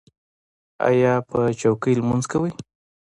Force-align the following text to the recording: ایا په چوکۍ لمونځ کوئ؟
ایا 0.87 1.13
په 1.29 1.39
چوکۍ 1.59 1.93
لمونځ 1.99 2.23
کوئ؟ 2.31 2.51